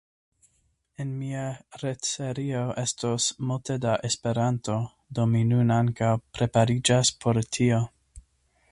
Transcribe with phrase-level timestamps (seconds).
[1.03, 1.43] En mia
[1.81, 4.79] retserio estos multe da Esperanto,
[5.19, 7.85] do mi nun ankaŭ prepariĝas por tio.